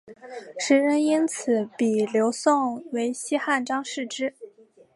[0.57, 4.33] 时人因此比刘颂为西汉张释之。